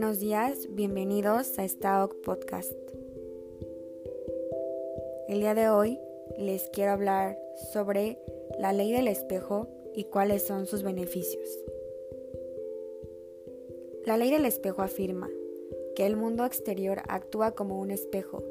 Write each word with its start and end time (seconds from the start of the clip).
Buenos 0.00 0.20
días, 0.20 0.68
bienvenidos 0.70 1.58
a 1.58 1.66
Staok 1.66 2.20
Podcast. 2.20 2.72
El 5.26 5.40
día 5.40 5.54
de 5.54 5.70
hoy 5.70 5.98
les 6.38 6.70
quiero 6.70 6.92
hablar 6.92 7.36
sobre 7.72 8.16
la 8.60 8.72
ley 8.72 8.92
del 8.92 9.08
espejo 9.08 9.66
y 9.96 10.04
cuáles 10.04 10.46
son 10.46 10.66
sus 10.66 10.84
beneficios. 10.84 11.48
La 14.06 14.16
ley 14.16 14.30
del 14.30 14.44
espejo 14.44 14.82
afirma 14.82 15.28
que 15.96 16.06
el 16.06 16.14
mundo 16.14 16.44
exterior 16.44 17.02
actúa 17.08 17.56
como 17.56 17.80
un 17.80 17.90
espejo, 17.90 18.44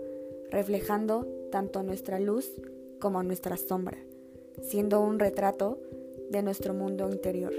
reflejando 0.52 1.25
tanto 1.49 1.81
nuestra 1.81 2.20
luz 2.20 2.52
como 2.99 3.23
nuestra 3.23 3.55
sombra, 3.55 3.98
siendo 4.63 4.99
un 4.99 5.17
retrato 5.17 5.79
de 6.29 6.43
nuestro 6.43 6.73
mundo 6.73 7.09
interior. 7.09 7.53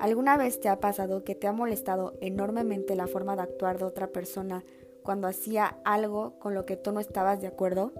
¿Alguna 0.00 0.38
vez 0.38 0.58
te 0.60 0.70
ha 0.70 0.80
pasado 0.80 1.24
que 1.24 1.34
te 1.34 1.46
ha 1.46 1.52
molestado 1.52 2.14
enormemente 2.22 2.94
la 2.94 3.06
forma 3.06 3.36
de 3.36 3.42
actuar 3.42 3.78
de 3.78 3.84
otra 3.84 4.06
persona 4.06 4.64
cuando 5.02 5.28
hacía 5.28 5.76
algo 5.84 6.38
con 6.38 6.54
lo 6.54 6.64
que 6.64 6.78
tú 6.78 6.90
no 6.90 7.00
estabas 7.00 7.42
de 7.42 7.48
acuerdo? 7.48 7.92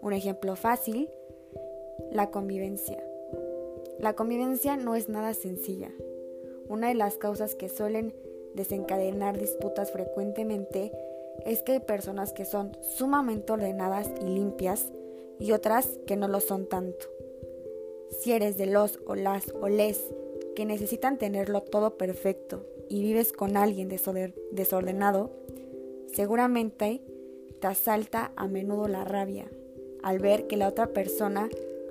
Un 0.00 0.14
ejemplo 0.14 0.56
fácil, 0.56 1.10
la 2.10 2.30
convivencia. 2.30 3.04
La 3.98 4.14
convivencia 4.14 4.78
no 4.78 4.94
es 4.94 5.10
nada 5.10 5.34
sencilla. 5.34 5.90
Una 6.68 6.88
de 6.88 6.94
las 6.94 7.18
causas 7.18 7.54
que 7.54 7.68
suelen 7.68 8.14
desencadenar 8.54 9.38
disputas 9.38 9.92
frecuentemente 9.92 10.90
es 11.44 11.62
que 11.62 11.72
hay 11.72 11.80
personas 11.80 12.32
que 12.32 12.46
son 12.46 12.74
sumamente 12.80 13.52
ordenadas 13.52 14.10
y 14.22 14.24
limpias 14.24 14.90
y 15.38 15.52
otras 15.52 15.86
que 16.06 16.16
no 16.16 16.28
lo 16.28 16.40
son 16.40 16.66
tanto. 16.66 17.06
Si 18.20 18.32
eres 18.32 18.56
de 18.56 18.66
los 18.66 19.00
o 19.06 19.14
las 19.14 19.52
o 19.60 19.68
les 19.68 20.02
que 20.58 20.66
necesitan 20.66 21.18
tenerlo 21.18 21.60
todo 21.60 21.96
perfecto 21.96 22.66
y 22.88 23.00
vives 23.00 23.32
con 23.32 23.56
alguien 23.56 23.88
desordenado, 23.88 25.30
seguramente 26.12 27.00
te 27.60 27.68
asalta 27.68 28.32
a 28.34 28.48
menudo 28.48 28.88
la 28.88 29.04
rabia 29.04 29.48
al 30.02 30.18
ver 30.18 30.48
que 30.48 30.56
la 30.56 30.66
otra 30.66 30.88
persona 30.88 31.48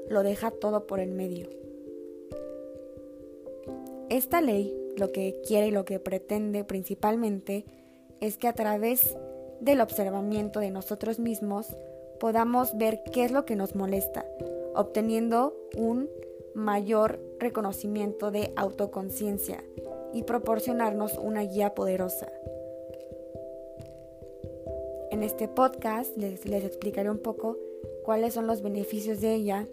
lo 0.09 0.21
deja 0.21 0.51
todo 0.51 0.85
por 0.85 0.99
el 0.99 1.11
medio. 1.11 1.47
Esta 4.09 4.41
ley 4.41 4.75
lo 4.97 5.13
que 5.13 5.39
quiere 5.47 5.69
y 5.69 5.71
lo 5.71 5.85
que 5.85 6.01
pretende 6.01 6.65
principalmente 6.65 7.63
es 8.19 8.37
que 8.37 8.49
a 8.49 8.53
través 8.53 9.15
del 9.61 9.79
observamiento 9.79 10.59
de 10.59 10.71
nosotros 10.71 11.19
mismos 11.19 11.67
podamos 12.19 12.77
ver 12.77 13.01
qué 13.13 13.23
es 13.23 13.31
lo 13.31 13.45
que 13.45 13.55
nos 13.55 13.75
molesta, 13.75 14.25
obteniendo 14.75 15.55
un 15.77 16.09
mayor 16.53 17.26
reconocimiento 17.39 18.31
de 18.31 18.53
autoconciencia 18.55 19.63
y 20.13 20.23
proporcionarnos 20.23 21.17
una 21.17 21.41
guía 21.41 21.73
poderosa. 21.75 22.31
En 25.11 25.23
este 25.23 25.47
podcast 25.47 26.15
les, 26.17 26.45
les, 26.45 26.63
explicaré 26.63 27.09
un 27.09 27.19
poco 27.19 27.57
cuáles 28.03 28.33
son 28.33 28.47
los 28.47 28.61
beneficios 28.61 29.21
de 29.21 29.33
ella 29.33 29.67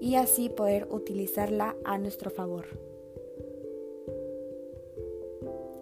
y 0.00 0.14
así 0.14 0.48
poder 0.48 0.86
utilizarla 0.90 1.76
a 1.84 1.98
nuestro 1.98 2.30
favor. 2.30 2.66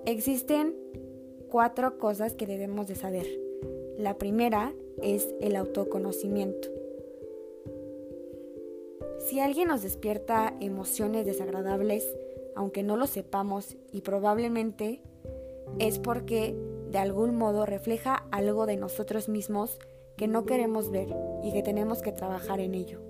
Existen 0.07 0.75
cuatro 1.49 1.99
cosas 1.99 2.35
que 2.35 2.47
debemos 2.47 2.87
de 2.87 2.95
saber. 2.95 3.27
La 3.99 4.17
primera 4.17 4.73
es 5.03 5.35
el 5.41 5.57
autoconocimiento. 5.57 6.78
Si 9.29 9.41
alguien 9.41 9.69
nos 9.69 9.83
despierta 9.83 10.55
emociones 10.59 11.27
desagradables, 11.27 12.17
aunque 12.57 12.83
no 12.83 12.97
lo 12.97 13.07
sepamos 13.07 13.77
y 13.93 14.01
probablemente 14.01 15.03
es 15.79 15.99
porque 15.99 16.57
de 16.91 16.97
algún 16.97 17.37
modo 17.37 17.67
refleja 17.67 18.25
algo 18.31 18.65
de 18.65 18.79
nosotros 18.79 19.29
mismos 19.29 19.81
que 20.17 20.29
no 20.29 20.47
queremos 20.47 20.91
ver 20.91 21.15
y 21.45 21.53
que 21.53 21.63
tenemos 21.63 22.01
que 22.01 22.11
trabajar 22.11 22.59
en 22.61 22.75
ello, 22.75 23.03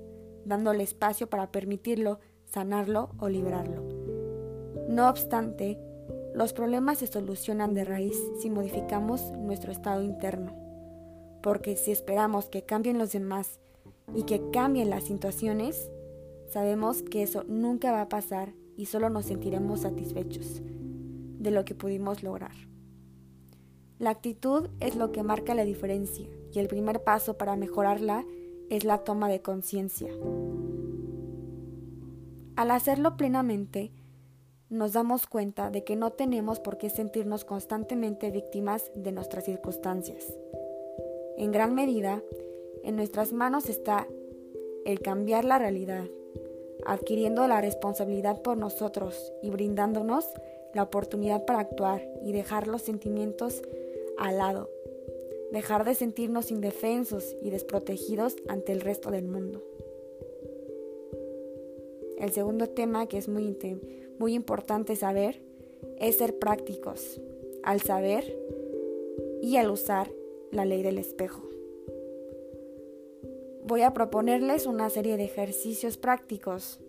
dándole 0.45 0.83
espacio 0.83 1.31
para 1.31 1.53
permitirlo, 1.53 2.19
sanarlo 2.47 3.11
o 3.21 3.29
librarlo. 3.29 3.85
No 4.89 5.09
obstante, 5.09 5.79
los 6.35 6.53
problemas 6.53 6.99
se 6.99 7.07
solucionan 7.07 7.75
de 7.75 7.85
raíz 7.85 8.21
si 8.41 8.51
modificamos 8.51 9.31
nuestro 9.37 9.71
estado 9.71 10.03
interno, 10.03 10.53
porque 11.45 11.77
si 11.77 11.93
esperamos 11.93 12.47
que 12.47 12.65
cambien 12.65 12.99
los 12.99 13.13
demás 13.13 13.61
y 14.17 14.25
que 14.25 14.51
cambien 14.51 14.91
las 14.91 15.05
situaciones, 15.05 15.93
sabemos 16.51 17.03
que 17.03 17.23
eso 17.23 17.45
nunca 17.45 17.93
va 17.93 18.03
a 18.03 18.09
pasar 18.09 18.55
y 18.77 18.87
solo 18.87 19.11
nos 19.11 19.27
sentiremos 19.27 19.81
satisfechos 19.81 20.63
de 21.39 21.51
lo 21.51 21.65
que 21.65 21.75
pudimos 21.75 22.23
lograr. 22.23 22.55
La 23.99 24.11
actitud 24.11 24.69
es 24.81 24.95
lo 24.97 25.11
que 25.11 25.23
marca 25.23 25.55
la 25.55 25.65
diferencia 25.65 26.29
y 26.53 26.59
el 26.59 26.69
primer 26.69 27.03
paso 27.03 27.37
para 27.37 27.57
mejorarla 27.57 28.25
es 28.71 28.85
la 28.85 28.99
toma 28.99 29.29
de 29.29 29.43
conciencia. 29.43 30.09
Al 32.55 32.71
hacerlo 32.71 33.17
plenamente, 33.17 33.93
nos 34.69 34.93
damos 34.93 35.27
cuenta 35.27 35.71
de 35.71 35.85
que 35.85 35.97
no 35.97 36.13
tenemos 36.13 36.61
por 36.61 36.77
qué 36.77 36.91
sentirnos 36.91 37.45
constantemente 37.45 38.31
víctimas 38.31 38.91
de 38.95 39.13
nuestras 39.13 39.45
circunstancias. 39.45 40.25
En 41.37 41.51
gran 41.53 41.75
medida, 41.75 42.23
en 42.85 42.97
nuestras 42.97 43.33
manos 43.33 43.69
está 43.69 44.07
el 44.85 45.01
cambiar 45.01 45.45
la 45.45 45.59
realidad, 45.59 46.05
adquiriendo 46.89 47.47
la 47.47 47.61
responsabilidad 47.61 48.41
por 48.41 48.57
nosotros 48.57 49.33
y 49.43 49.51
brindándonos 49.51 50.27
la 50.75 50.83
oportunidad 50.83 51.45
para 51.45 51.61
actuar 51.61 52.03
y 52.25 52.33
dejar 52.33 52.67
los 52.67 52.83
sentimientos 52.83 53.63
al 54.17 54.39
lado, 54.39 54.71
dejar 55.53 55.85
de 55.85 55.95
sentirnos 55.95 56.51
indefensos 56.51 57.37
y 57.43 57.51
desprotegidos 57.51 58.37
ante 58.49 58.73
el 58.73 58.81
resto 58.81 59.11
del 59.11 59.27
mundo. 59.27 59.63
El 62.19 62.33
segundo 62.33 62.69
tema 62.69 63.07
que 63.07 63.19
es 63.19 63.29
muy, 63.29 63.57
muy 64.19 64.35
importante 64.35 64.97
saber 64.97 65.43
es 65.99 66.17
ser 66.17 66.39
prácticos 66.39 67.21
al 67.63 67.83
saber 67.83 68.37
y 69.43 69.57
al 69.57 69.71
usar 69.71 70.11
la 70.51 70.65
ley 70.65 70.83
del 70.83 70.97
espejo. 70.97 71.43
Voy 73.69 73.83
a 73.83 73.93
proponerles 73.93 74.65
una 74.65 74.89
serie 74.89 75.19
de 75.19 75.25
ejercicios 75.25 75.99
prácticos. 75.99 76.81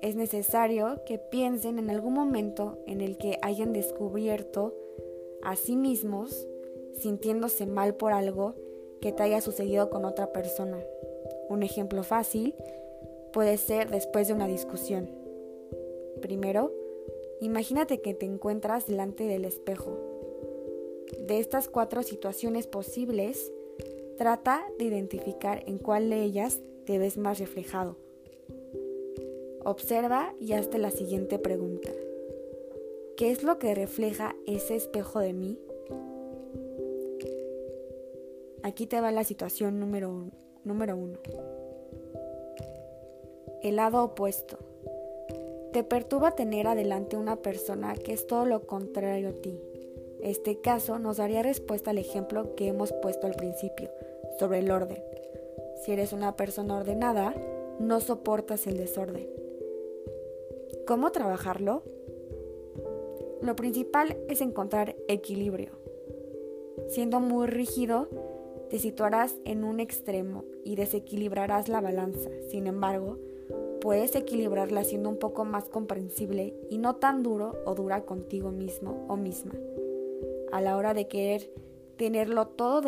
Es 0.00 0.16
necesario 0.16 1.02
que 1.04 1.18
piensen 1.18 1.78
en 1.78 1.90
algún 1.90 2.14
momento 2.14 2.78
en 2.86 3.02
el 3.02 3.18
que 3.18 3.38
hayan 3.42 3.74
descubierto 3.74 4.74
a 5.42 5.54
sí 5.54 5.76
mismos 5.76 6.48
sintiéndose 6.94 7.66
mal 7.66 7.94
por 7.94 8.14
algo 8.14 8.54
que 9.02 9.12
te 9.12 9.24
haya 9.24 9.42
sucedido 9.42 9.90
con 9.90 10.06
otra 10.06 10.32
persona. 10.32 10.78
Un 11.50 11.62
ejemplo 11.62 12.04
fácil 12.04 12.54
puede 13.34 13.58
ser 13.58 13.90
después 13.90 14.28
de 14.28 14.32
una 14.32 14.48
discusión. 14.48 15.10
Primero, 16.22 16.72
imagínate 17.42 18.00
que 18.00 18.14
te 18.14 18.24
encuentras 18.24 18.86
delante 18.86 19.24
del 19.24 19.44
espejo. 19.44 20.15
De 21.26 21.38
estas 21.38 21.68
cuatro 21.68 22.02
situaciones 22.02 22.66
posibles, 22.66 23.52
trata 24.16 24.62
de 24.78 24.84
identificar 24.84 25.62
en 25.66 25.78
cuál 25.78 26.10
de 26.10 26.22
ellas 26.22 26.60
te 26.84 26.98
ves 26.98 27.16
más 27.16 27.38
reflejado. 27.38 27.96
Observa 29.64 30.34
y 30.40 30.52
hazte 30.52 30.78
la 30.78 30.90
siguiente 30.90 31.38
pregunta. 31.38 31.90
¿Qué 33.16 33.30
es 33.30 33.42
lo 33.42 33.58
que 33.58 33.74
refleja 33.74 34.36
ese 34.46 34.76
espejo 34.76 35.20
de 35.20 35.32
mí? 35.32 35.58
Aquí 38.62 38.86
te 38.86 39.00
va 39.00 39.10
la 39.12 39.24
situación 39.24 39.80
número 39.80 40.30
Número 40.66 40.96
1. 40.96 41.18
El 43.62 43.76
lado 43.76 44.02
opuesto. 44.02 44.58
Te 45.72 45.84
perturba 45.84 46.32
tener 46.32 46.66
adelante 46.66 47.16
una 47.16 47.36
persona 47.36 47.94
que 47.94 48.12
es 48.12 48.26
todo 48.26 48.46
lo 48.46 48.66
contrario 48.66 49.28
a 49.28 49.32
ti. 49.32 49.56
Este 50.20 50.60
caso 50.60 50.98
nos 50.98 51.18
daría 51.18 51.42
respuesta 51.42 51.90
al 51.90 51.98
ejemplo 51.98 52.54
que 52.54 52.68
hemos 52.68 52.92
puesto 52.92 53.26
al 53.26 53.34
principio, 53.34 53.90
sobre 54.38 54.60
el 54.60 54.70
orden. 54.70 55.02
Si 55.84 55.92
eres 55.92 56.12
una 56.12 56.36
persona 56.36 56.78
ordenada, 56.78 57.34
no 57.78 58.00
soportas 58.00 58.66
el 58.66 58.76
desorden. 58.76 59.28
¿Cómo 60.86 61.12
trabajarlo? 61.12 61.82
Lo 63.42 63.54
principal 63.54 64.16
es 64.28 64.40
encontrar 64.40 64.96
equilibrio. 65.08 65.70
Siendo 66.88 67.20
muy 67.20 67.46
rígido, 67.46 68.08
te 68.70 68.78
situarás 68.78 69.36
en 69.44 69.64
un 69.64 69.80
extremo 69.80 70.44
y 70.64 70.76
desequilibrarás 70.76 71.68
la 71.68 71.80
balanza. 71.80 72.30
Sin 72.48 72.66
embargo, 72.66 73.18
puedes 73.80 74.16
equilibrarla 74.16 74.84
siendo 74.84 75.08
un 75.08 75.18
poco 75.18 75.44
más 75.44 75.68
comprensible 75.68 76.54
y 76.70 76.78
no 76.78 76.96
tan 76.96 77.22
duro 77.22 77.54
o 77.64 77.74
dura 77.74 78.04
contigo 78.04 78.50
mismo 78.50 79.06
o 79.08 79.16
misma. 79.16 79.52
A 80.52 80.60
la 80.60 80.76
hora 80.76 80.94
de 80.94 81.08
querer 81.08 81.50
tenerlo 81.96 82.48
todo, 82.48 82.82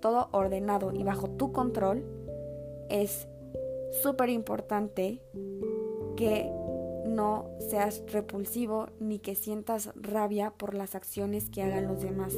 todo 0.00 0.28
ordenado 0.32 0.92
y 0.92 1.02
bajo 1.02 1.28
tu 1.30 1.52
control, 1.52 2.04
es 2.88 3.28
súper 4.02 4.28
importante 4.28 5.22
que 6.16 6.50
no 7.06 7.50
seas 7.58 8.02
repulsivo 8.12 8.88
ni 8.98 9.18
que 9.18 9.34
sientas 9.34 9.90
rabia 9.94 10.52
por 10.56 10.74
las 10.74 10.94
acciones 10.94 11.50
que 11.50 11.62
hagan 11.62 11.88
los 11.88 12.02
demás. 12.02 12.36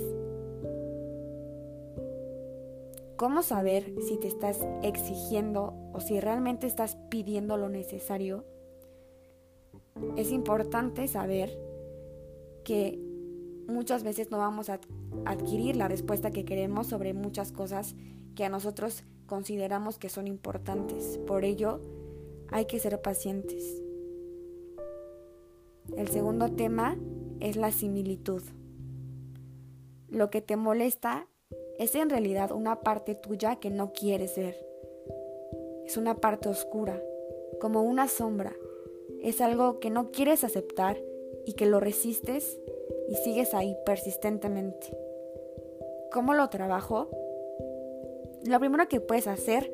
¿Cómo 3.16 3.42
saber 3.42 3.94
si 4.00 4.16
te 4.16 4.26
estás 4.26 4.66
exigiendo 4.82 5.74
o 5.92 6.00
si 6.00 6.18
realmente 6.18 6.66
estás 6.66 6.96
pidiendo 7.08 7.56
lo 7.56 7.68
necesario? 7.68 8.44
Es 10.16 10.32
importante 10.32 11.06
saber 11.06 11.56
que 12.64 12.98
muchas 13.66 14.02
veces 14.02 14.30
no 14.30 14.38
vamos 14.38 14.68
a 14.68 14.80
adquirir 15.24 15.76
la 15.76 15.88
respuesta 15.88 16.30
que 16.30 16.44
queremos 16.44 16.86
sobre 16.86 17.14
muchas 17.14 17.52
cosas 17.52 17.94
que 18.34 18.44
a 18.44 18.48
nosotros 18.48 19.04
consideramos 19.26 19.98
que 19.98 20.08
son 20.08 20.26
importantes. 20.26 21.18
Por 21.26 21.44
ello, 21.44 21.80
hay 22.50 22.66
que 22.66 22.78
ser 22.78 23.00
pacientes. 23.00 23.82
El 25.96 26.08
segundo 26.08 26.52
tema 26.52 26.96
es 27.40 27.56
la 27.56 27.72
similitud. 27.72 28.42
Lo 30.08 30.30
que 30.30 30.42
te 30.42 30.56
molesta 30.56 31.26
es 31.78 31.94
en 31.94 32.10
realidad 32.10 32.52
una 32.52 32.80
parte 32.80 33.14
tuya 33.14 33.56
que 33.56 33.70
no 33.70 33.92
quieres 33.92 34.34
ser. 34.34 34.56
Es 35.86 35.96
una 35.96 36.16
parte 36.16 36.48
oscura, 36.48 37.02
como 37.60 37.82
una 37.82 38.08
sombra. 38.08 38.52
Es 39.22 39.40
algo 39.40 39.80
que 39.80 39.90
no 39.90 40.10
quieres 40.10 40.44
aceptar 40.44 40.98
y 41.46 41.54
que 41.54 41.66
lo 41.66 41.80
resistes 41.80 42.60
y 43.12 43.14
sigues 43.16 43.52
ahí 43.52 43.76
persistentemente. 43.84 44.96
¿Cómo 46.10 46.32
lo 46.32 46.48
trabajo? 46.48 47.10
Lo 48.46 48.58
primero 48.58 48.88
que 48.88 49.00
puedes 49.00 49.26
hacer 49.26 49.70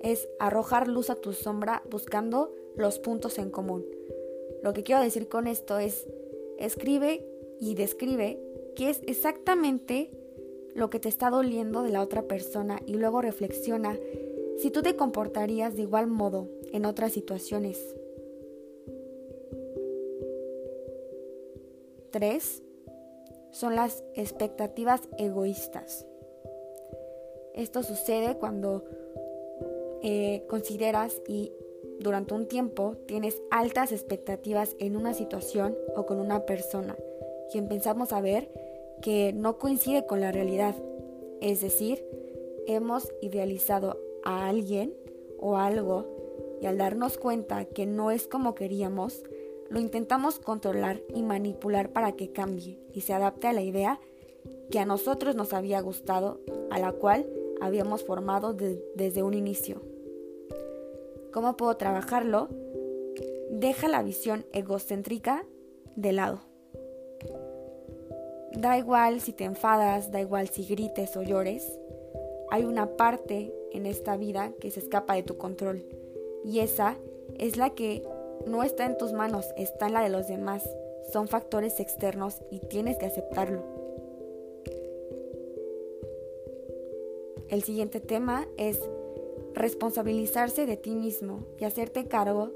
es 0.00 0.26
arrojar 0.38 0.88
luz 0.88 1.10
a 1.10 1.16
tu 1.16 1.34
sombra 1.34 1.82
buscando 1.90 2.50
los 2.76 2.98
puntos 2.98 3.38
en 3.38 3.50
común. 3.50 3.84
Lo 4.62 4.72
que 4.72 4.84
quiero 4.84 5.02
decir 5.02 5.28
con 5.28 5.46
esto 5.46 5.78
es, 5.78 6.06
escribe 6.58 7.26
y 7.60 7.74
describe 7.74 8.40
qué 8.74 8.88
es 8.88 9.02
exactamente 9.06 10.10
lo 10.74 10.88
que 10.88 10.98
te 10.98 11.10
está 11.10 11.28
doliendo 11.28 11.82
de 11.82 11.90
la 11.90 12.00
otra 12.00 12.22
persona 12.22 12.80
y 12.86 12.94
luego 12.94 13.20
reflexiona 13.20 13.98
si 14.56 14.70
tú 14.70 14.80
te 14.80 14.96
comportarías 14.96 15.76
de 15.76 15.82
igual 15.82 16.06
modo 16.06 16.48
en 16.72 16.86
otras 16.86 17.12
situaciones. 17.12 17.94
3. 22.12 22.62
Son 23.50 23.74
las 23.76 24.04
expectativas 24.14 25.00
egoístas. 25.18 26.06
Esto 27.54 27.82
sucede 27.82 28.36
cuando 28.36 28.84
eh, 30.02 30.44
consideras 30.48 31.20
y 31.26 31.52
durante 31.98 32.34
un 32.34 32.46
tiempo 32.46 32.96
tienes 33.06 33.40
altas 33.50 33.90
expectativas 33.90 34.76
en 34.78 34.96
una 34.96 35.14
situación 35.14 35.76
o 35.96 36.06
con 36.06 36.20
una 36.20 36.46
persona, 36.46 36.96
quien 37.50 37.68
pensamos 37.68 38.10
saber 38.10 38.50
que 39.02 39.32
no 39.32 39.58
coincide 39.58 40.06
con 40.06 40.20
la 40.20 40.30
realidad. 40.30 40.76
Es 41.40 41.60
decir, 41.60 42.04
hemos 42.66 43.12
idealizado 43.20 43.98
a 44.22 44.48
alguien 44.48 44.94
o 45.40 45.56
algo 45.56 46.06
y 46.60 46.66
al 46.66 46.78
darnos 46.78 47.18
cuenta 47.18 47.64
que 47.64 47.86
no 47.86 48.10
es 48.10 48.28
como 48.28 48.54
queríamos, 48.54 49.22
lo 49.70 49.80
intentamos 49.80 50.38
controlar 50.38 51.02
y 51.14 51.22
manipular 51.22 51.90
para 51.90 52.12
que 52.12 52.32
cambie 52.32 52.78
y 52.92 53.02
se 53.02 53.12
adapte 53.12 53.46
a 53.46 53.52
la 53.52 53.62
idea 53.62 54.00
que 54.70 54.78
a 54.78 54.86
nosotros 54.86 55.34
nos 55.34 55.52
había 55.52 55.80
gustado, 55.80 56.40
a 56.70 56.78
la 56.78 56.92
cual 56.92 57.26
habíamos 57.60 58.04
formado 58.04 58.54
desde 58.54 59.22
un 59.22 59.34
inicio. 59.34 59.82
¿Cómo 61.32 61.56
puedo 61.56 61.76
trabajarlo? 61.76 62.48
Deja 63.50 63.88
la 63.88 64.02
visión 64.02 64.46
egocéntrica 64.52 65.44
de 65.96 66.12
lado. 66.12 66.40
Da 68.52 68.78
igual 68.78 69.20
si 69.20 69.32
te 69.32 69.44
enfadas, 69.44 70.10
da 70.10 70.20
igual 70.20 70.48
si 70.48 70.64
grites 70.64 71.16
o 71.16 71.22
llores. 71.22 71.78
Hay 72.50 72.64
una 72.64 72.96
parte 72.96 73.54
en 73.72 73.86
esta 73.86 74.16
vida 74.16 74.52
que 74.60 74.70
se 74.70 74.80
escapa 74.80 75.14
de 75.14 75.22
tu 75.22 75.36
control. 75.36 75.84
Y 76.44 76.60
esa 76.60 76.96
es 77.38 77.56
la 77.56 77.70
que 77.70 78.02
no 78.46 78.62
está 78.62 78.86
en 78.86 78.96
tus 78.96 79.12
manos, 79.12 79.46
está 79.56 79.86
en 79.86 79.94
la 79.94 80.02
de 80.02 80.10
los 80.10 80.28
demás. 80.28 80.68
Son 81.12 81.28
factores 81.28 81.80
externos 81.80 82.40
y 82.50 82.60
tienes 82.60 82.98
que 82.98 83.06
aceptarlo. 83.06 83.62
El 87.48 87.62
siguiente 87.62 88.00
tema 88.00 88.46
es 88.58 88.78
responsabilizarse 89.54 90.66
de 90.66 90.76
ti 90.76 90.90
mismo 90.90 91.46
y 91.58 91.64
hacerte 91.64 92.06
cargo 92.06 92.50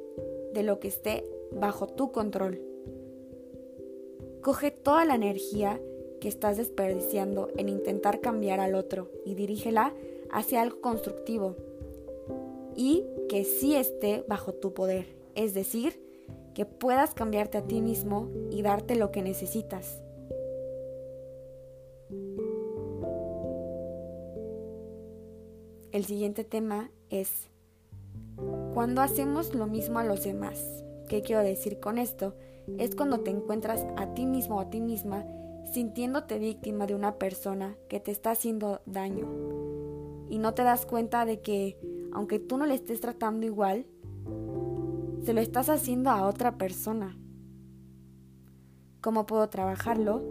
de 0.52 0.62
lo 0.62 0.80
que 0.80 0.88
esté 0.88 1.24
bajo 1.50 1.86
tu 1.86 2.12
control. 2.12 2.60
Coge 4.42 4.70
toda 4.70 5.04
la 5.04 5.14
energía 5.14 5.80
que 6.20 6.28
estás 6.28 6.56
desperdiciando 6.56 7.48
en 7.56 7.68
intentar 7.68 8.20
cambiar 8.20 8.60
al 8.60 8.74
otro 8.74 9.08
y 9.24 9.34
dirígela 9.34 9.94
hacia 10.30 10.62
algo 10.62 10.80
constructivo 10.80 11.56
y 12.76 13.04
que 13.28 13.44
sí 13.44 13.74
esté 13.74 14.24
bajo 14.28 14.52
tu 14.52 14.72
poder, 14.72 15.06
es 15.34 15.54
decir, 15.54 16.00
que 16.54 16.66
puedas 16.66 17.14
cambiarte 17.14 17.58
a 17.58 17.66
ti 17.66 17.80
mismo 17.80 18.28
y 18.50 18.62
darte 18.62 18.94
lo 18.94 19.10
que 19.10 19.22
necesitas. 19.22 20.02
El 25.92 26.04
siguiente 26.04 26.44
tema 26.44 26.90
es 27.10 27.48
cuando 28.72 29.02
hacemos 29.02 29.54
lo 29.54 29.66
mismo 29.66 29.98
a 29.98 30.04
los 30.04 30.24
demás. 30.24 30.84
¿Qué 31.08 31.20
quiero 31.20 31.42
decir 31.42 31.80
con 31.80 31.98
esto? 31.98 32.34
Es 32.78 32.94
cuando 32.94 33.20
te 33.20 33.30
encuentras 33.30 33.84
a 33.96 34.14
ti 34.14 34.24
mismo 34.24 34.56
o 34.56 34.60
a 34.60 34.70
ti 34.70 34.80
misma 34.80 35.26
sintiéndote 35.72 36.38
víctima 36.38 36.86
de 36.86 36.94
una 36.94 37.18
persona 37.18 37.76
que 37.88 38.00
te 38.00 38.10
está 38.10 38.30
haciendo 38.30 38.80
daño 38.86 39.26
y 40.28 40.38
no 40.38 40.54
te 40.54 40.62
das 40.62 40.86
cuenta 40.86 41.26
de 41.26 41.40
que 41.40 41.78
aunque 42.12 42.38
tú 42.38 42.56
no 42.56 42.66
le 42.66 42.74
estés 42.74 43.00
tratando 43.00 43.46
igual, 43.46 43.86
se 45.24 45.32
lo 45.32 45.40
estás 45.40 45.68
haciendo 45.68 46.10
a 46.10 46.26
otra 46.26 46.58
persona. 46.58 47.16
¿Cómo 49.00 49.26
puedo 49.26 49.48
trabajarlo? 49.48 50.22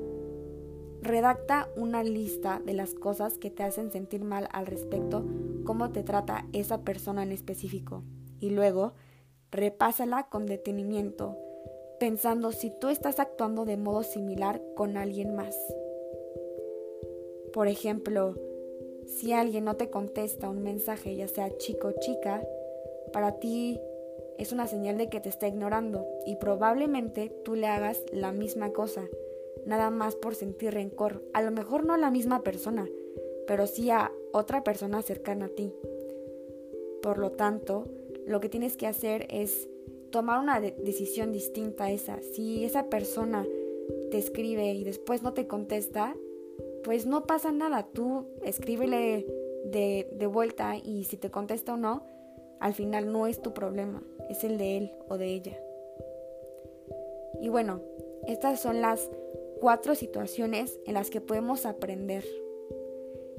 Redacta 1.02 1.70
una 1.78 2.04
lista 2.04 2.62
de 2.66 2.74
las 2.74 2.94
cosas 2.94 3.38
que 3.38 3.50
te 3.50 3.64
hacen 3.64 3.92
sentir 3.92 4.24
mal 4.24 4.48
al 4.52 4.66
respecto, 4.66 5.26
cómo 5.64 5.92
te 5.92 6.04
trata 6.04 6.46
esa 6.54 6.82
persona 6.82 7.24
en 7.24 7.32
específico. 7.32 8.04
Y 8.40 8.50
luego, 8.50 8.94
repásala 9.50 10.28
con 10.30 10.46
detenimiento, 10.46 11.38
pensando 12.00 12.52
si 12.52 12.72
tú 12.80 12.90
estás 12.90 13.20
actuando 13.20 13.66
de 13.66 13.78
modo 13.78 14.04
similar 14.04 14.62
con 14.76 14.98
alguien 14.98 15.36
más. 15.36 15.56
Por 17.54 17.68
ejemplo, 17.68 18.36
si 19.06 19.34
alguien 19.34 19.66
no 19.66 19.76
te 19.76 19.90
contesta 19.90 20.50
un 20.50 20.64
mensaje, 20.64 21.16
ya 21.16 21.28
sea 21.28 21.58
chico 21.58 21.90
o 21.90 22.00
chica, 22.00 22.44
para 23.12 23.40
ti 23.40 23.80
es 24.42 24.52
una 24.52 24.66
señal 24.66 24.98
de 24.98 25.08
que 25.10 25.20
te 25.20 25.30
está 25.30 25.48
ignorando 25.48 26.06
y 26.26 26.38
probablemente 26.38 27.32
tú 27.44 27.56
le 27.56 27.68
hagas 27.68 28.04
la 28.12 28.32
misma 28.32 28.72
cosa 28.72 29.08
nada 29.66 29.92
más 29.92 30.16
por 30.16 30.34
sentir 30.34 30.74
rencor, 30.74 31.24
a 31.34 31.42
lo 31.42 31.52
mejor 31.52 31.86
no 31.86 31.94
a 31.94 31.98
la 31.98 32.10
misma 32.10 32.42
persona, 32.42 32.88
pero 33.48 33.68
sí 33.68 33.92
a 33.92 34.12
otra 34.32 34.64
persona 34.64 35.02
cercana 35.04 35.46
a 35.46 35.50
ti. 35.50 35.74
Por 37.02 37.20
lo 37.20 37.32
tanto, 37.32 37.86
lo 38.26 38.40
que 38.40 38.50
tienes 38.50 38.78
que 38.78 38.88
hacer 38.88 39.28
es 39.30 39.68
tomar 40.12 40.40
una 40.40 40.60
decisión 40.60 41.32
distinta 41.32 41.86
a 41.86 41.92
esa. 41.92 42.20
Si 42.34 42.64
esa 42.64 42.90
persona 42.90 43.46
te 44.10 44.18
escribe 44.18 44.74
y 44.74 44.84
después 44.84 45.22
no 45.22 45.34
te 45.34 45.48
contesta, 45.48 46.16
pues 46.84 47.06
no 47.06 47.26
pasa 47.26 47.52
nada. 47.52 47.88
Tú 47.92 48.26
escríbele 48.44 49.26
de, 49.66 50.08
de 50.12 50.28
vuelta 50.28 50.76
y 50.78 51.04
si 51.06 51.18
te 51.18 51.30
contesta 51.32 51.74
o 51.74 51.78
no, 51.78 52.04
al 52.60 52.74
final 52.74 53.12
no 53.12 53.26
es 53.26 53.42
tu 53.42 53.54
problema, 53.54 54.04
es 54.32 54.44
el 54.44 54.58
de 54.58 54.78
él 54.78 54.92
o 55.08 55.18
de 55.18 55.28
ella. 55.28 55.60
Y 57.42 57.50
bueno, 57.50 57.82
estas 58.28 58.60
son 58.60 58.82
las 58.82 59.10
cuatro 59.60 59.96
situaciones 59.96 60.80
en 60.86 60.94
las 60.96 61.10
que 61.10 61.22
podemos 61.22 61.66
aprender. 61.66 62.26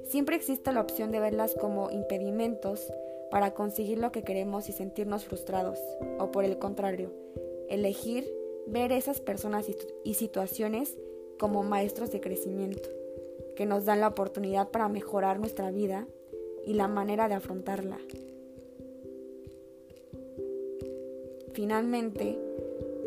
Siempre 0.05 0.37
existe 0.37 0.73
la 0.73 0.81
opción 0.81 1.11
de 1.11 1.21
verlas 1.21 1.55
como 1.55 1.91
impedimentos 1.91 2.93
para 3.31 3.55
conseguir 3.55 3.99
lo 3.99 4.13
que 4.13 4.23
queremos 4.23 4.69
y 4.69 4.73
sentirnos 4.73 5.25
frustrados, 5.25 5.79
o 6.19 6.31
por 6.31 6.45
el 6.45 6.59
contrario, 6.59 7.11
elegir 7.69 8.31
ver 8.67 8.93
esas 8.93 9.21
personas 9.21 9.67
y 10.05 10.15
situaciones 10.15 10.97
como 11.39 11.63
maestros 11.63 12.13
de 12.13 12.21
crecimiento, 12.21 12.89
que 13.57 13.67
nos 13.67 13.85
dan 13.85 14.01
la 14.01 14.09
oportunidad 14.09 14.69
para 14.69 14.89
mejorar 14.89 15.41
nuestra 15.41 15.71
vida 15.71 16.07
y 16.65 16.75
la 16.75 16.89
manera 16.89 17.29
de 17.29 17.35
afrontarla. 17.35 17.99
Finalmente, 21.53 22.39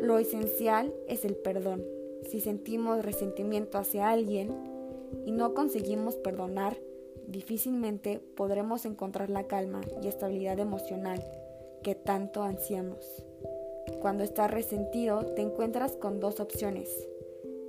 lo 0.00 0.18
esencial 0.18 0.92
es 1.08 1.24
el 1.24 1.34
perdón 1.36 1.96
si 2.30 2.40
sentimos 2.40 3.04
resentimiento 3.04 3.78
hacia 3.78 4.10
alguien 4.10 4.50
y 5.24 5.30
no 5.30 5.54
conseguimos 5.54 6.16
perdonar, 6.16 6.76
difícilmente 7.28 8.20
podremos 8.36 8.84
encontrar 8.84 9.30
la 9.30 9.46
calma 9.46 9.80
y 10.02 10.08
estabilidad 10.08 10.58
emocional 10.58 11.24
que 11.82 11.94
tanto 11.94 12.42
ansiamos. 12.42 13.24
cuando 14.00 14.24
estás 14.24 14.50
resentido, 14.50 15.24
te 15.36 15.42
encuentras 15.42 15.92
con 15.92 16.18
dos 16.18 16.40
opciones, 16.40 16.90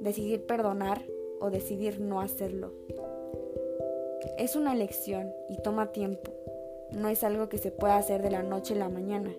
decidir 0.01 0.45
perdonar 0.45 1.03
o 1.39 1.51
decidir 1.51 1.99
no 1.99 2.19
hacerlo. 2.19 2.71
Es 4.37 4.55
una 4.55 4.73
elección 4.73 5.31
y 5.47 5.61
toma 5.61 5.91
tiempo, 5.91 6.31
no 6.91 7.09
es 7.09 7.23
algo 7.23 7.49
que 7.49 7.59
se 7.59 7.71
pueda 7.71 7.97
hacer 7.97 8.23
de 8.23 8.31
la 8.31 8.41
noche 8.41 8.73
a 8.73 8.77
la 8.77 8.89
mañana, 8.89 9.31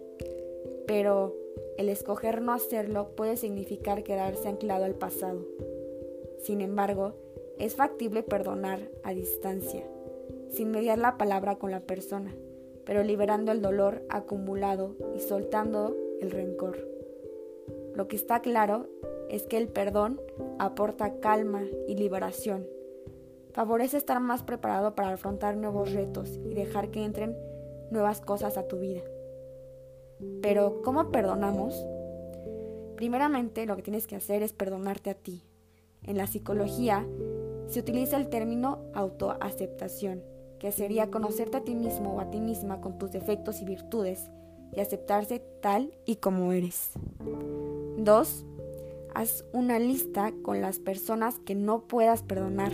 pero 0.88 1.37
el 1.76 1.90
escoger 1.90 2.40
no 2.40 2.52
hacerlo 2.52 3.11
puede 3.14 3.37
significar 3.37 4.02
quedarse 4.02 4.49
anclado 4.49 4.87
al 4.87 4.95
pasado. 4.95 5.47
Sin 6.42 6.62
embargo, 6.62 7.12
es 7.59 7.76
factible 7.76 8.23
perdonar 8.23 8.80
a 9.04 9.12
distancia, 9.12 9.85
sin 10.49 10.71
mediar 10.71 10.97
la 10.97 11.18
palabra 11.18 11.57
con 11.57 11.71
la 11.71 11.80
persona, 11.80 12.35
pero 12.87 13.04
liberando 13.04 13.52
el 13.52 13.61
dolor 13.61 14.02
acumulado 14.09 14.97
y 15.14 15.21
soltando 15.21 15.95
el 16.23 16.30
rencor. 16.30 16.78
Lo 17.95 18.09
que 18.09 18.16
está 18.16 18.40
claro 18.40 18.87
es 19.28 19.42
que 19.42 19.59
el 19.59 19.68
perdón 19.68 20.21
aporta 20.59 21.21
calma 21.21 21.64
y 21.87 21.97
liberación. 21.97 22.66
Favorece 23.52 23.99
estar 23.99 24.21
más 24.21 24.42
preparado 24.42 24.95
para 24.95 25.11
afrontar 25.11 25.57
nuevos 25.57 25.92
retos 25.92 26.40
y 26.47 26.54
dejar 26.54 26.90
que 26.90 27.04
entren 27.04 27.37
nuevas 27.90 28.23
cosas 28.23 28.57
a 28.57 28.68
tu 28.68 28.78
vida. 28.78 29.02
Pero, 30.42 30.82
¿cómo 30.82 31.10
perdonamos? 31.10 31.75
Primeramente, 32.96 33.66
lo 33.66 33.76
que 33.76 33.82
tienes 33.82 34.06
que 34.06 34.16
hacer 34.16 34.42
es 34.42 34.52
perdonarte 34.52 35.10
a 35.10 35.14
ti. 35.14 35.42
En 36.02 36.16
la 36.16 36.26
psicología 36.26 37.06
se 37.68 37.80
utiliza 37.80 38.16
el 38.16 38.28
término 38.28 38.78
autoaceptación, 38.94 40.22
que 40.58 40.72
sería 40.72 41.10
conocerte 41.10 41.58
a 41.58 41.64
ti 41.64 41.75
mismo 41.75 42.14
o 42.14 42.20
a 42.20 42.30
ti 42.30 42.40
misma 42.40 42.80
con 42.80 42.98
tus 42.98 43.12
defectos 43.12 43.60
y 43.60 43.64
virtudes 43.64 44.30
y 44.75 44.80
aceptarse 44.80 45.40
tal 45.60 45.94
y 46.06 46.16
como 46.16 46.52
eres. 46.52 46.90
2. 47.98 48.44
Haz 49.14 49.44
una 49.52 49.78
lista 49.78 50.32
con 50.42 50.60
las 50.60 50.78
personas 50.78 51.38
que 51.40 51.54
no 51.54 51.87
puedas 51.87 52.22
perdonar. 52.22 52.72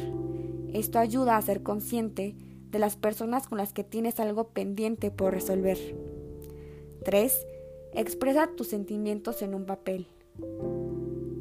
Esto 0.73 0.99
ayuda 0.99 1.37
a 1.37 1.43
ser 1.43 1.63
consciente 1.63 2.37
de 2.71 2.79
las 2.79 2.97
personas 2.97 3.47
con 3.47 3.59
las 3.59 3.73
que 3.73 3.85
tienes 3.85 4.19
algo 4.21 4.49
pendiente 4.49 5.11
por 5.11 5.33
resolver. 5.33 5.79
3. 7.05 7.47
Expresa 7.93 8.51
tus 8.57 8.69
sentimientos 8.69 9.43
en 9.43 9.55
un 9.55 9.67
papel. 9.67 10.09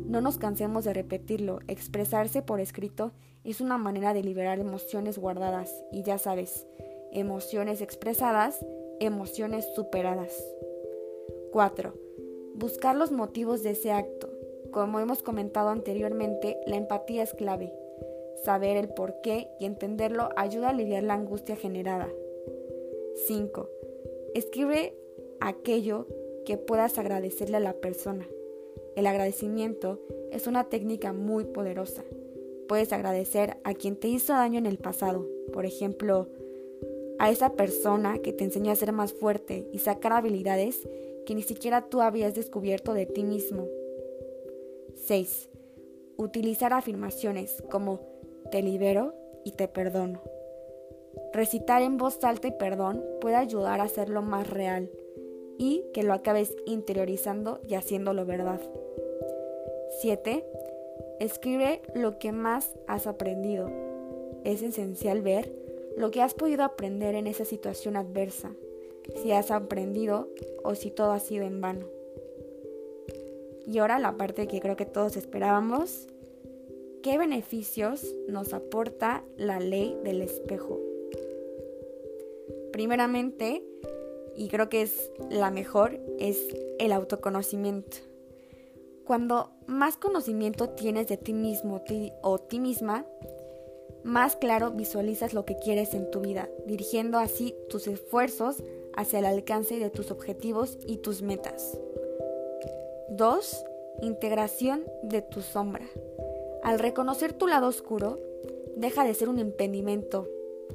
No 0.05 0.21
nos 0.21 0.37
cansemos 0.37 0.83
de 0.83 0.93
repetirlo, 0.93 1.59
expresarse 1.67 2.41
por 2.41 2.59
escrito 2.59 3.11
es 3.43 3.59
una 3.59 3.77
manera 3.77 4.13
de 4.13 4.23
liberar 4.23 4.59
emociones 4.59 5.17
guardadas 5.17 5.73
y 5.91 6.03
ya 6.03 6.17
sabes, 6.17 6.65
emociones 7.11 7.81
expresadas, 7.81 8.63
emociones 8.99 9.65
superadas. 9.75 10.33
4. 11.51 11.93
Buscar 12.55 12.95
los 12.95 13.11
motivos 13.11 13.63
de 13.63 13.71
ese 13.71 13.91
acto. 13.91 14.29
Como 14.71 14.99
hemos 14.99 15.23
comentado 15.23 15.69
anteriormente, 15.69 16.57
la 16.65 16.77
empatía 16.77 17.23
es 17.23 17.33
clave. 17.33 17.73
Saber 18.43 18.77
el 18.77 18.89
por 18.89 19.21
qué 19.21 19.49
y 19.59 19.65
entenderlo 19.65 20.29
ayuda 20.35 20.67
a 20.67 20.71
aliviar 20.71 21.03
la 21.03 21.15
angustia 21.15 21.55
generada. 21.55 22.09
5. 23.27 23.69
Escribe 24.35 24.97
aquello 25.47 26.07
que 26.45 26.57
puedas 26.57 26.97
agradecerle 26.97 27.57
a 27.57 27.61
la 27.61 27.73
persona. 27.73 28.27
El 28.95 29.07
agradecimiento 29.07 29.99
es 30.31 30.47
una 30.47 30.69
técnica 30.69 31.13
muy 31.13 31.45
poderosa. 31.45 32.03
Puedes 32.67 32.93
agradecer 32.93 33.57
a 33.63 33.73
quien 33.73 33.95
te 33.95 34.07
hizo 34.07 34.33
daño 34.33 34.57
en 34.57 34.65
el 34.65 34.77
pasado, 34.77 35.27
por 35.51 35.65
ejemplo, 35.65 36.27
a 37.19 37.29
esa 37.29 37.53
persona 37.53 38.19
que 38.19 38.33
te 38.33 38.43
enseñó 38.43 38.71
a 38.71 38.75
ser 38.75 38.91
más 38.91 39.13
fuerte 39.13 39.67
y 39.71 39.79
sacar 39.79 40.13
habilidades 40.13 40.87
que 41.25 41.35
ni 41.35 41.41
siquiera 41.41 41.89
tú 41.89 42.01
habías 42.01 42.33
descubierto 42.33 42.93
de 42.93 43.05
ti 43.05 43.23
mismo. 43.23 43.67
6. 45.05 45.49
Utilizar 46.17 46.73
afirmaciones 46.73 47.63
como 47.69 47.99
te 48.51 48.61
libero 48.61 49.13
y 49.43 49.51
te 49.51 49.67
perdono. 49.67 50.21
Recitar 51.33 51.81
en 51.81 51.97
voz 51.97 52.23
alta 52.23 52.47
y 52.47 52.51
perdón 52.51 53.03
puede 53.19 53.35
ayudar 53.35 53.79
a 53.79 53.83
hacerlo 53.83 54.21
más 54.21 54.49
real 54.49 54.89
y 55.57 55.85
que 55.93 56.03
lo 56.03 56.13
acabes 56.13 56.55
interiorizando 56.65 57.59
y 57.67 57.75
haciéndolo 57.75 58.25
verdad. 58.25 58.61
7. 60.01 60.43
Escribe 61.19 61.81
lo 61.93 62.17
que 62.17 62.31
más 62.31 62.73
has 62.87 63.07
aprendido. 63.07 63.69
Es 64.43 64.61
esencial 64.61 65.21
ver 65.21 65.51
lo 65.95 66.11
que 66.11 66.21
has 66.21 66.33
podido 66.33 66.63
aprender 66.63 67.15
en 67.15 67.27
esa 67.27 67.45
situación 67.45 67.95
adversa, 67.95 68.55
si 69.21 69.31
has 69.31 69.51
aprendido 69.51 70.27
o 70.63 70.75
si 70.75 70.91
todo 70.91 71.11
ha 71.11 71.19
sido 71.19 71.45
en 71.45 71.61
vano. 71.61 71.87
Y 73.65 73.77
ahora 73.77 73.99
la 73.99 74.17
parte 74.17 74.47
que 74.47 74.59
creo 74.59 74.75
que 74.75 74.85
todos 74.85 75.15
esperábamos, 75.15 76.07
¿qué 77.01 77.17
beneficios 77.17 78.05
nos 78.27 78.53
aporta 78.53 79.23
la 79.37 79.59
ley 79.59 79.97
del 80.03 80.21
espejo? 80.21 80.79
Primeramente, 82.71 83.63
y 84.35 84.49
creo 84.49 84.69
que 84.69 84.81
es 84.81 85.11
la 85.29 85.51
mejor, 85.51 85.99
es 86.19 86.39
el 86.79 86.91
autoconocimiento. 86.91 87.97
Cuando 89.05 89.51
más 89.67 89.97
conocimiento 89.97 90.69
tienes 90.69 91.07
de 91.07 91.17
ti 91.17 91.33
mismo 91.33 91.83
o 92.21 92.39
ti 92.39 92.59
misma, 92.59 93.05
más 94.03 94.35
claro 94.35 94.71
visualizas 94.71 95.33
lo 95.33 95.45
que 95.45 95.57
quieres 95.57 95.93
en 95.93 96.09
tu 96.11 96.21
vida, 96.21 96.49
dirigiendo 96.65 97.17
así 97.17 97.55
tus 97.69 97.87
esfuerzos 97.87 98.63
hacia 98.95 99.19
el 99.19 99.25
alcance 99.25 99.79
de 99.79 99.89
tus 99.89 100.11
objetivos 100.11 100.77
y 100.85 100.97
tus 100.97 101.21
metas. 101.21 101.77
2. 103.09 103.65
Integración 104.01 104.83
de 105.03 105.21
tu 105.21 105.41
sombra. 105.41 105.85
Al 106.63 106.79
reconocer 106.79 107.33
tu 107.33 107.47
lado 107.47 107.67
oscuro, 107.67 108.17
deja 108.75 109.03
de 109.03 109.13
ser 109.13 109.29
un 109.29 109.39
impedimento 109.39 110.27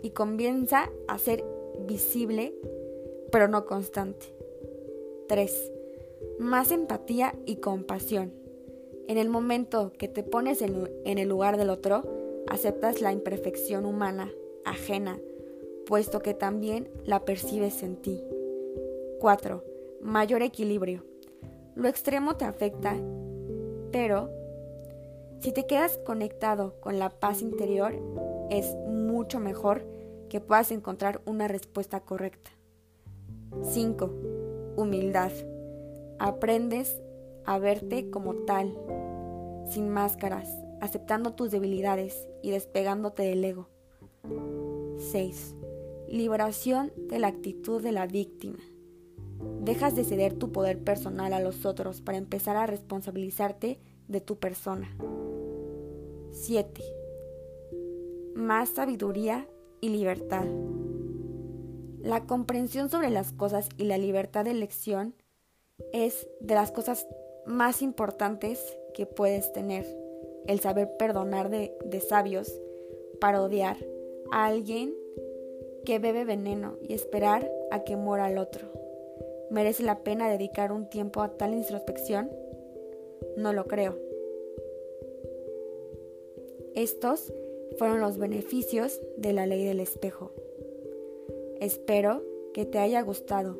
y 0.02 0.10
comienza 0.10 0.90
a 1.08 1.18
ser 1.18 1.44
visible 1.86 2.54
pero 3.30 3.48
no 3.48 3.66
constante. 3.66 4.34
3. 5.28 5.72
Más 6.38 6.70
empatía 6.70 7.34
y 7.46 7.56
compasión. 7.56 8.32
En 9.08 9.18
el 9.18 9.28
momento 9.28 9.92
que 9.98 10.08
te 10.08 10.22
pones 10.22 10.62
en, 10.62 10.88
el 11.04 11.28
lugar 11.28 11.56
del 11.56 11.70
otro, 11.70 12.02
aceptas 12.46 13.00
la 13.00 13.12
imperfección 13.12 13.86
humana, 13.86 14.30
ajena, 14.64 15.18
puesto 15.86 16.20
que 16.20 16.34
también 16.34 16.90
la 17.04 17.24
percibes 17.24 17.82
en 17.82 17.96
ti. 17.96 18.22
4. 19.20 19.64
Mayor 20.02 20.42
equilibrio. 20.42 21.04
Lo 21.74 21.88
extremo 21.88 22.36
te 22.36 22.44
afecta, 22.44 22.96
pero 23.92 24.30
si 25.40 25.52
te 25.52 25.66
quedas 25.66 25.98
conectado 25.98 26.74
con 26.80 26.98
la 26.98 27.10
paz 27.10 27.42
interior, 27.42 27.94
es 28.50 28.74
mucho 28.88 29.38
mejor 29.40 29.84
que 30.28 30.40
puedas 30.40 30.70
encontrar 30.70 31.20
una 31.24 31.48
respuesta 31.48 32.00
correcta. 32.00 32.57
5. 33.62 34.10
Humildad. 34.76 35.32
Aprendes 36.18 37.00
a 37.44 37.58
verte 37.58 38.10
como 38.10 38.34
tal, 38.34 38.76
sin 39.68 39.88
máscaras, 39.88 40.48
aceptando 40.80 41.34
tus 41.34 41.50
debilidades 41.50 42.28
y 42.42 42.50
despegándote 42.50 43.24
del 43.24 43.44
ego. 43.44 43.68
6. 44.98 45.54
Liberación 46.08 46.92
de 46.96 47.18
la 47.18 47.28
actitud 47.28 47.82
de 47.82 47.92
la 47.92 48.06
víctima. 48.06 48.58
Dejas 49.60 49.94
de 49.94 50.04
ceder 50.04 50.34
tu 50.34 50.50
poder 50.50 50.82
personal 50.82 51.32
a 51.32 51.40
los 51.40 51.66
otros 51.66 52.00
para 52.00 52.18
empezar 52.18 52.56
a 52.56 52.66
responsabilizarte 52.66 53.78
de 54.08 54.20
tu 54.20 54.36
persona. 54.36 54.96
7. 56.32 56.82
Más 58.34 58.70
sabiduría 58.70 59.48
y 59.80 59.90
libertad. 59.90 60.46
La 62.08 62.24
comprensión 62.24 62.88
sobre 62.88 63.10
las 63.10 63.32
cosas 63.32 63.68
y 63.76 63.84
la 63.84 63.98
libertad 63.98 64.46
de 64.46 64.52
elección 64.52 65.14
es 65.92 66.26
de 66.40 66.54
las 66.54 66.72
cosas 66.72 67.06
más 67.44 67.82
importantes 67.82 68.78
que 68.94 69.04
puedes 69.04 69.52
tener. 69.52 69.84
El 70.46 70.58
saber 70.60 70.96
perdonar 70.96 71.50
de, 71.50 72.00
sabios 72.00 72.50
para 73.20 73.42
odiar 73.42 73.76
a 74.32 74.46
alguien 74.46 74.94
que 75.84 75.98
bebe 75.98 76.24
veneno 76.24 76.78
y 76.80 76.94
esperar 76.94 77.52
a 77.70 77.84
que 77.84 77.96
muera 77.96 78.30
el 78.30 78.38
otro. 78.38 78.72
¿Merece 79.50 79.82
la 79.82 80.02
pena 80.02 80.30
dedicar 80.30 80.72
un 80.72 80.88
tiempo 80.88 81.20
a 81.20 81.36
tal 81.36 81.52
introspección? 81.52 82.30
No 83.36 83.52
lo 83.52 83.66
creo. 83.66 83.98
Estos 86.74 87.34
fueron 87.76 88.00
los 88.00 88.16
beneficios 88.16 88.98
de 89.18 89.34
la 89.34 89.44
ley 89.44 89.62
del 89.66 89.80
espejo. 89.80 90.32
Espero 91.60 92.22
que 92.54 92.64
te 92.64 92.78
haya 92.78 93.02
gustado. 93.02 93.58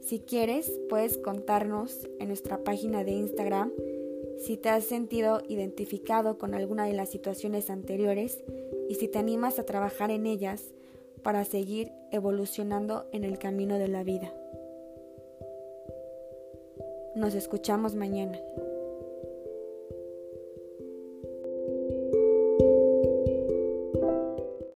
Si 0.00 0.20
quieres, 0.20 0.80
puedes 0.88 1.16
contarnos 1.18 2.08
en 2.18 2.28
nuestra 2.28 2.64
página 2.64 3.04
de 3.04 3.12
Instagram 3.12 3.72
si 4.38 4.56
te 4.56 4.68
has 4.68 4.84
sentido 4.84 5.40
identificado 5.48 6.38
con 6.38 6.54
alguna 6.54 6.86
de 6.86 6.92
las 6.92 7.08
situaciones 7.08 7.70
anteriores 7.70 8.42
y 8.88 8.96
si 8.96 9.06
te 9.06 9.18
animas 9.18 9.58
a 9.58 9.64
trabajar 9.64 10.10
en 10.10 10.26
ellas 10.26 10.74
para 11.22 11.44
seguir 11.44 11.92
evolucionando 12.10 13.06
en 13.12 13.22
el 13.22 13.38
camino 13.38 13.78
de 13.78 13.88
la 13.88 14.02
vida. 14.02 14.34
Nos 17.14 17.34
escuchamos 17.34 17.94
mañana. 17.94 18.40